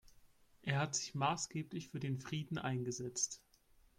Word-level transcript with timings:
Er 0.63 0.79
hat 0.79 0.95
sich 0.95 1.13
maßgeblich 1.13 1.89
für 1.89 1.99
den 1.99 2.17
Frieden 2.17 2.57
eingesetzt. 2.57 3.39